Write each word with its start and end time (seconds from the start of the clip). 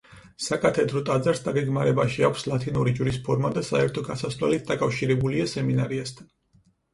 საკათედრო 0.43 1.01
ტაძარს 1.09 1.41
დაგეგმარებაში 1.47 2.25
აქვს 2.29 2.45
ლათინური 2.51 2.93
ჯვრის 3.01 3.19
ფორმა 3.27 3.53
და 3.59 3.63
საერთო 3.69 4.05
გასასვლელით 4.09 4.67
დაკავშირებულია 4.73 5.47
სემინარიასთან. 5.55 6.33